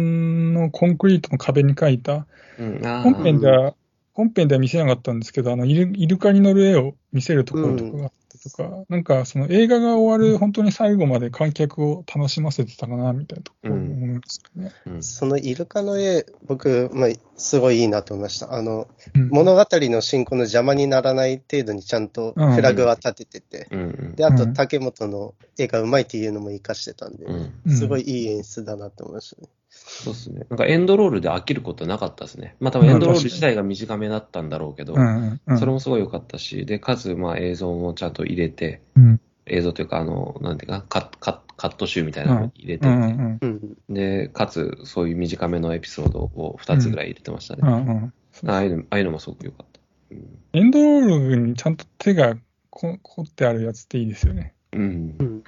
[0.54, 2.26] のコンクリートの壁に描いた、
[2.58, 3.76] うん、あ本編ーでは、
[4.14, 14.72] 本編では見せなかったんですけど、あのイルイルカに乗る絵を見せるところとかがあったとか、なんかその映画が終わる本当に最後まで観客を楽しませてたかなみたいなところを思いますね。
[14.86, 15.04] うん。
[15.04, 18.54] そのイルカの絵、僕、まあ、すごいいいなと思いました。
[18.54, 19.30] あの、うん。
[19.30, 23.80] 物語の進行の邪魔にならない程度にちゃんとフラグは立ててて、うん。
[23.80, 24.16] うん。
[24.16, 24.54] で、あとうん。
[24.54, 27.54] 竹本の絵がうまいっていうのも活かしてたんで、うん。
[27.66, 27.76] うん。
[27.76, 29.48] すごいいい演出だなと思いましたね。
[29.92, 30.46] そうですね。
[30.50, 32.56] なんかエンドロールで飽きることなかったですね。
[32.60, 43.94] まあ多分エンドロール自体が短めだったんだろうけど、うんうんうんそれもすごい良かったし、で、かつ、まあ映像もちゃんと入れて、うん映像というか、あの、なんていうか、カッカッカット集みたいなのを入れて、うんうんうん。
[43.94, 47.62] で、かつ、そういう短めのエピソードを2つぐらい入れてましたね。
[47.64, 48.14] うんうん
[48.48, 49.80] ああいうのああいうのもすごく良かった。
[50.12, 52.36] うんエンドロールにちゃんと手が
[52.70, 54.54] こ凝ってあるやつっていいですよね。
[54.74, 55.44] うん。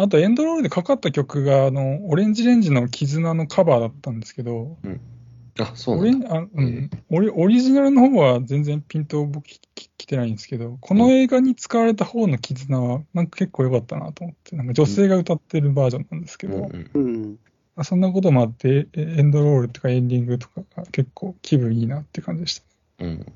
[0.00, 4.78] あと、エンドロールでかかった曲が、あの、オレンジレンジの絆のカバーだったんですけど、
[5.58, 6.28] あ、そうオなんだ。
[6.28, 17.38] レンあうん、オリオリジナルの方は全然ピント僕きき来てないんですけど、この映画に使われた方の絆はなんか結構良かったなと思って、なんか女性が歌ってるバージョンなんですけど、うんうん
[17.76, 17.84] うん。
[17.84, 23.04] そんなこともあって、えエンドロールとかエンディングとかが結構気分いいなって感じでした。
[23.04, 23.26] うん。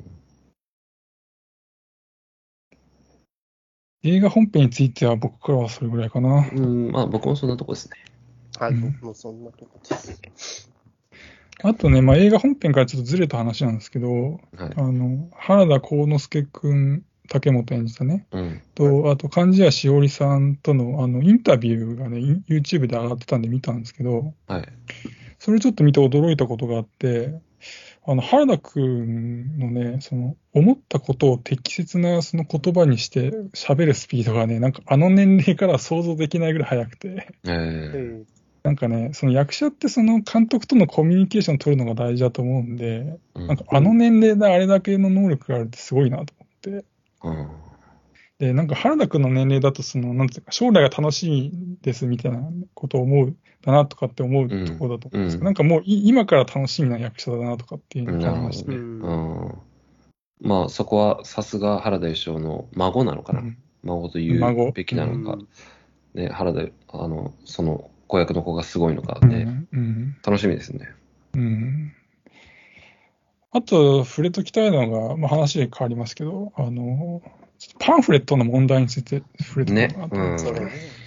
[4.05, 6.49] 映画本編については僕からはそれぐらいかな。
[6.53, 7.97] うん、まあ僕もそんなとこですね。
[8.59, 9.97] はい、うん僕もそんなとこで
[10.37, 10.73] す。
[11.65, 14.73] あとね、まあ、映画本編からちょっとずれた話なんですけど、はい。
[14.77, 18.63] あの、原田幸之助くん、竹本演じたね、うん。
[18.75, 24.69] と、あと、貫地谷しおりさんとの、あの、インタビューがね、YouTube で上がってたんで見たんですけど、はい。
[25.39, 27.41] それちょっと見て驚いたことがあって、
[28.05, 38.27] あの、原田くんのね、その、思ったことを適切なその言葉にして喋るスピードがね、なんかあの年齢からは想像できないぐらい速くて、えうーん。
[38.65, 46.47] なんかね、その役者ってその監督とのコミュニケーションを取るのが大事だと思うんで、うんなんかあの年齢であれだけの能力があるってすごいなと思
[46.79, 46.85] って。
[47.25, 47.72] うん。
[48.43, 52.43] で、なんか原田くんの年齢だと、その、なんていうか、将来が楽しいですみたいな
[52.75, 58.77] ことを思う、だなとかって思うところだと思うんですけど、うんなんかもうい今から楽しみな役者だなとかっていうのを感じましたね。
[58.79, 58.83] ね。
[58.83, 59.59] うん。
[60.41, 63.43] まあそこはさすが原田義雄の孫なのかな。
[63.43, 65.35] うん孫と言孫うべきなのか。
[65.35, 65.49] うん
[66.15, 69.67] ね、原田、あの、その子役の子がすごいのかうんね。
[69.73, 70.89] うん楽しみですね。
[71.35, 71.93] うん
[73.53, 77.21] あと、触れときたいのが、まあ、話変わりますけど、あの、
[77.79, 81.03] パンフレットの問題について触れてねこうかなと思うんですけどそうね。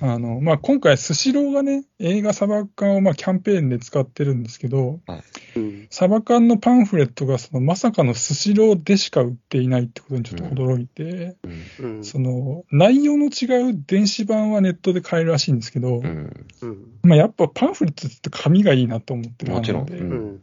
[0.00, 5.00] あの、まあ、今回、スシローがね、映画サバ缶をまあキャンペーンで使ってるんですけど、
[5.56, 5.86] うん。
[5.90, 11.36] サバ缶のパンフレットがそのまさかのスシローでしか売っていないってことにちょっと驚いて、
[11.80, 11.96] うん。
[11.96, 12.04] うん。
[12.04, 16.02] その内容の違う電子版はネットで買えるらしいんですけど。
[17.02, 20.40] まあ、やっぱパンフレットって紙がいいなと思ってるもちろん。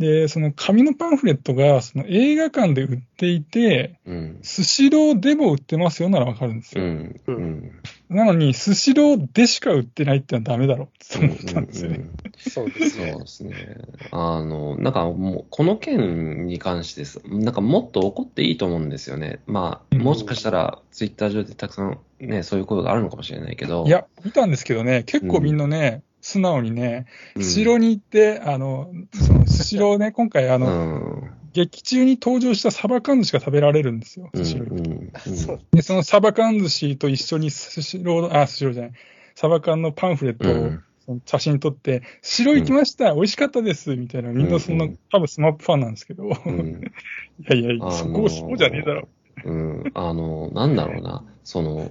[0.00, 4.38] でその紙のパンフレットがその映画館で売っていて、うん。
[4.40, 6.82] スシローでも売ってますよならわかるんですよ。
[6.82, 7.20] うん。
[7.26, 7.82] うん。
[8.08, 12.06] なのに、スシローでしか売ってないってのはダメだろって思ったんですよね。
[12.38, 13.12] そうですね。
[13.12, 13.76] そうですね。
[14.10, 19.40] あの、なんかもう、この件に関してです、なんかもっと怒っていいと思うんですよね。
[19.46, 23.84] まあ、うんもしかしたら、ツイッター上でたくさんね、そういう声があるのかもしれないけど。
[23.86, 27.06] いや、見たんですけどね、結構みんなね、素直にね、
[27.36, 31.30] うん、スシローに行って、あの、そのスシローね、 今回、あうの、ん。
[31.52, 34.44] 劇中に登場したサバ缶寿司が食べられるんですよ、うん。
[34.44, 35.10] スシローに。
[35.26, 35.36] うん。
[35.36, 38.92] そうで、そのサバ缶寿司と一緒にスシロー、あ、スシローじゃない、
[39.34, 46.82] サバ缶のパンフレットを、うんその写真撮って、スシロー行きました、美味しかったです、みたいな、みんなそんな、うん多分スマップファンなんですけど、うん
[47.40, 49.08] いやいや、あのーそこ、そうじゃねえだろ。
[49.44, 51.90] うん、あの、なんだろうな、その、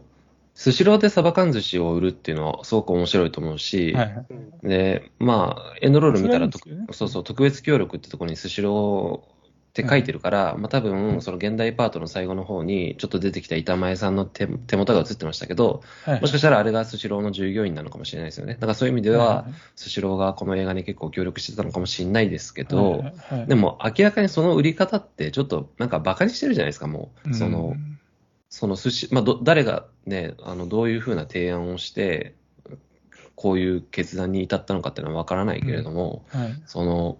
[0.59, 4.25] スシローでサバ缶寿司を売るっていうのはすごく面白いと思うし、はいはい。
[4.29, 6.51] うんで、まあ、エンドロール見たら、ね
[6.91, 18.55] そうそう、特別協力ってところにスシローって書いてるから、まあ多分、その現代パートの最後の方に、ちょっと出てきた板前さんの手手元が映ってましたけど、はいもしかしたらあれがスシローの従業員なのかもしれないですよね。
[18.55, 27.33] だからそういう意味では、スシローがこの映画に結構協力してたのかもしれないですけど、はいはいでも明らかにその売り方ってちょっとなんか馬鹿にしてるじゃないですか、もう。
[27.33, 27.88] その、うん
[28.49, 32.35] その寿司、まあ、ど、誰がね、あの、どういうふうな提案をして、
[33.35, 36.61] こういう決断に至ったのかっていうのはわからないけれども、はい。
[36.65, 37.19] その、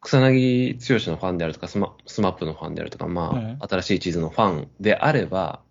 [0.00, 5.62] 草薙剛のファンであるとか、スマスマップのファンであるとか、まあ、はい新しい地図のファンであれば、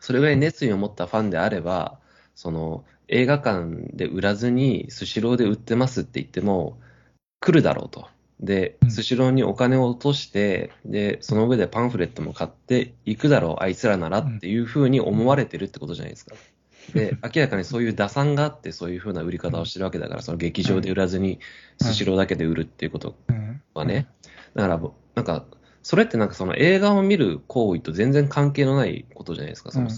[0.00, 1.98] それぐらい熱意を持ったファンであれば、
[2.34, 6.78] その、映画館で売らずに、スシローで売ってますって言っても、
[7.40, 8.08] 来るだろうと。
[8.40, 16.34] でう、んスシローにお金を落として、で、その上でパンフレットも買っていくだろう、あいつらならっていうふうに思われてるってことじゃないですか。
[16.94, 21.40] で、 明らかにそういう打算があって、そういうふうな売り方をしてるわけだから、その劇場で売らずに、
[21.80, 24.06] スシローだけで売るっていうことうんはね。
[24.54, 24.80] だから、
[25.14, 25.46] なんか、
[25.82, 29.70] それってなんかその映画を見る行為と全然関係のないことじゃないですか。
[29.70, 29.88] その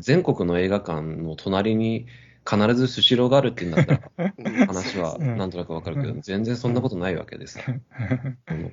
[0.00, 2.06] 全国の映画館の隣に
[2.48, 4.32] 必ずスシローがあるって言うんだったら、
[4.66, 7.60] 話はなんとなくわかるけど、うん全然そんなことないわけでさ。
[7.66, 8.72] うん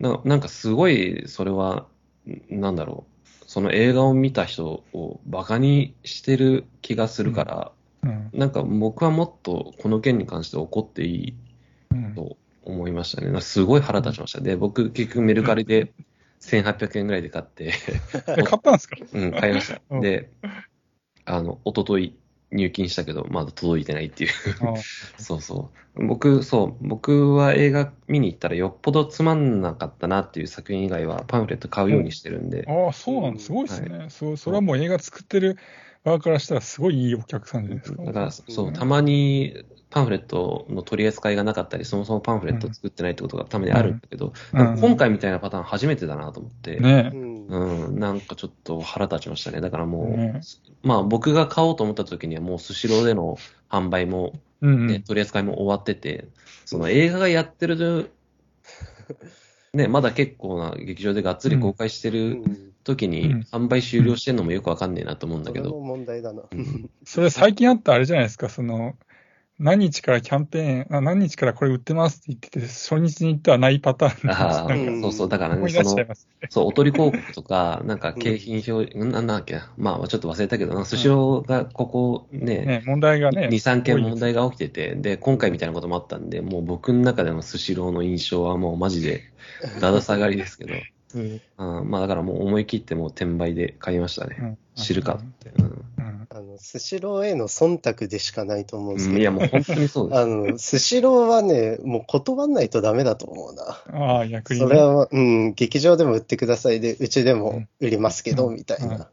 [0.00, 1.88] ななんかすごい、それは、
[2.50, 3.28] んなんだろう。
[3.46, 7.72] その映画を見た人をバカにしてる気がするから、
[8.04, 11.34] うんなんか僕はもっとこの件に関して怒っていい
[11.90, 13.40] うんと思いましたね。
[13.40, 14.40] すごい腹立ちました。
[14.40, 15.92] で、僕結局メルカリで
[16.40, 17.72] 1800円ぐらいで買って、
[18.28, 18.96] え 買ったんですか？
[19.12, 19.80] うん、買いました。
[19.90, 20.30] うんで、
[21.24, 22.16] あの、一昨日
[22.50, 24.30] 入金したけど、まだ届いてないっていう。
[24.62, 24.74] あ
[25.20, 26.06] そうそう。
[26.06, 32.64] 僕、そう、僕は映画見に行ったらよっぽどつまんなかったなっていう作品以外はパンフレット買うようにしてるんで。
[32.68, 33.40] ああ、そうなんだ。
[33.40, 34.06] すごいですね。
[34.08, 35.58] そうそれはもう映画作ってる
[36.04, 38.02] 側からしたらすごいいいお客さんじゃないですか。
[38.02, 44.78] だから、そう、たまにパンフレットの取り扱いがなかったり、そもそもパンフレット作ってないってことがたまにあるんだけど、うん。
[44.78, 47.10] 今回みたいなパターン初めてだなと思って、ね。
[47.12, 49.60] うんうん、なんかちょっと腹立ちましたね。
[49.60, 50.40] だからもう、ね。
[50.82, 53.38] まあ僕が買おうと思った時にはもうスシローでの
[53.70, 56.28] 販売も、うんね取り扱いも終わってて、
[56.66, 58.10] その映画がやってる、
[59.72, 62.72] ね、まだ結構な劇場でがっつり公開してうるん。
[62.84, 63.40] 時にうん。
[63.52, 66.42] 販売終了してんのもよくわかんねえなと思うんだけど、そ問題だな。
[66.50, 66.90] うん。
[67.04, 68.94] それ最近あったあれじゃないですか、その、
[69.58, 76.04] 何日からキャンペーン、あ何日からこれ売ってますって言ってて、初日に行ってはないパターンああ、なんかうんそうそう、だからね、その。
[76.48, 79.10] そう、おとり広告とか、なんか景品表、なん。
[79.10, 79.54] なんだっけ？
[79.54, 83.48] な、まあちょっと忘れたけど、スシローがここね、ね、問題がね。
[83.48, 89.24] 2、3件問題が起きてて、で、今回みたいなこともあったんで、もう僕の中でのスシローの印象はもうマジで、
[89.80, 90.74] だだ下がりですけど、
[91.14, 94.36] うんうん、まあだからもう思い切ってもう転売で買いましたね。
[94.40, 95.50] うん知るかって。
[95.58, 100.20] うんうんあの、スシローへの忖度でしかないと思うんですけど、うんいやもう本当にそうです。
[100.20, 103.64] あの、スシローはね、もう断んないとダメだと思うな。
[103.98, 104.66] ああ、逆にね。
[104.66, 108.86] それは、うん、劇場でも売ってくださいで、うちでも売りますけど、うんみたいな。
[108.86, 109.08] うんうんうん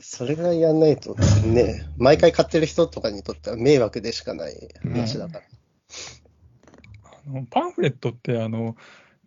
[0.00, 5.42] それがやんないと、ね、毎回買ってる人とかにとっては迷惑でしかない話だから。
[7.04, 8.74] あのパンフレットって、あの、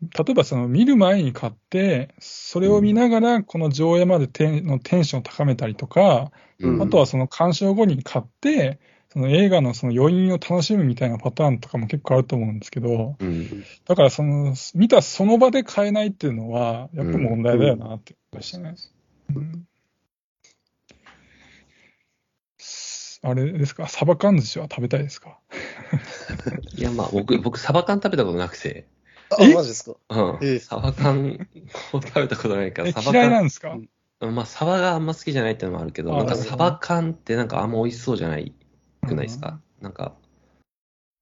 [0.01, 6.81] 例えばその見る前に買って、それを見ながらこの上映までテンのテンションを高めたりとか、うん。
[6.81, 8.79] あとはその鑑賞後に買って、
[9.09, 13.63] その映画のその余韻を楽しむみたいなパターンとかも結構あると思うんですけど、うん。
[13.85, 18.75] だからその、見たその場で買えないっていうのは、やっぱ問題だよなって思いましたね。
[19.35, 19.67] うん。
[23.23, 25.37] あれですか、サバ缶寿司は食べたいですか？
[26.75, 28.87] いやまあ僕、僕サバ缶食べたことなくて、
[29.31, 29.97] あ、えマジですか？
[30.09, 30.39] うん。
[30.41, 31.47] ええサバ缶
[31.93, 33.77] を食べたことないから、えサバ嫌いな缶、んですか？
[34.21, 38.53] まあサバがあんま好きじゃないっていうのもあるけど、あなんかなるほどサバ缶ってなんかあんま美味しそうじゃない
[39.07, 39.59] くないですか？
[39.81, 40.13] なんか、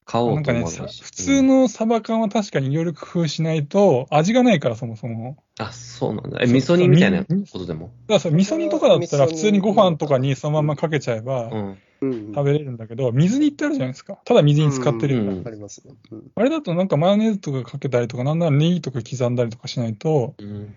[0.05, 0.97] 買おうと思わないし。
[0.97, 5.43] さ普通のサバ缶は確かにいろいろ工夫しないと、味がないからそもそも。
[5.59, 6.39] あ、そうなんだ。
[6.41, 7.87] え、そう味噌煮みたいなみことでも？
[7.87, 11.77] だからそれ味噌煮とかだったら普通にご飯とかにそのままかけちゃえばうん。
[12.01, 12.33] うん。
[12.33, 14.19] 食べれるんだけど、水煮ってあるじゃないですか。
[14.25, 15.93] ただ水に使ってるようなうんありますね。
[16.11, 20.75] うんあれだとなんかマヨネーズとかかけたりとか、なんならネギとか刻んだりとかしないと、うん。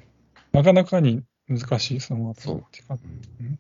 [0.53, 2.35] なかなかに難しい、その後っ
[2.71, 3.59] ていうん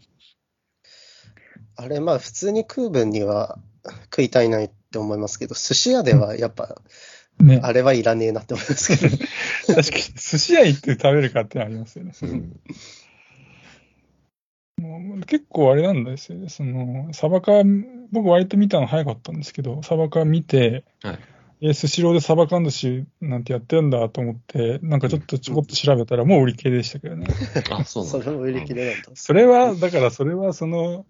[1.76, 3.58] あれ、まあ、普通に食う分には
[4.04, 6.80] 食いたいないって思いますけど、寿司屋ではやっぱ、
[7.40, 9.16] ね、あれはいらねえなって思いますけど。
[9.66, 12.12] 確かに寿司屋行って食べるかってのありますよね。
[12.22, 12.60] うん。
[15.26, 16.48] 結構あれなんですよね。
[16.48, 21.18] その、サバ缶、僕割と見たの早かったんですけど、サバ缶見て、はい。
[21.64, 27.28] え、スシローでサバ缶寿司なんてやってるんだと思って、なんかちょっとちょこっと調べたらもう売り切れでしたけどね。
[27.70, 28.24] あ、そうなんだ。
[28.24, 29.11] それも売り切れなんだ。
[29.14, 31.07] それは、だからそれはその、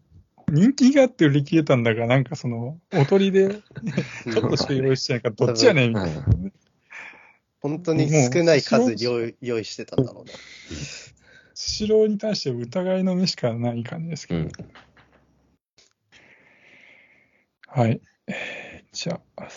[0.50, 3.48] 人気があって売り切れたんだから、なんかその、おとりで、
[4.30, 6.22] ちょっとしか用意してないから、どっちやねんみたいな。
[7.60, 10.32] 本当に少ない数用意用意してたんだろうな。
[11.64, 14.40] スシローに対して疑いの目しかない感じですけど。
[14.40, 14.50] うん。
[17.68, 18.00] はい。
[18.26, 19.48] えーじゃあ、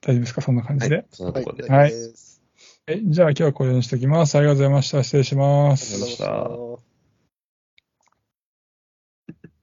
[0.00, 0.40] 大丈夫ですか？
[0.40, 0.96] そんな感じで。
[0.96, 1.06] はい。
[1.10, 1.68] そんなところで。
[1.68, 2.42] はい大丈夫です
[2.86, 4.36] えじゃあ今日はこれにしておきます。
[4.36, 5.02] ありがとうございました。
[5.02, 5.94] 失礼します。
[5.94, 6.87] ありがとうございました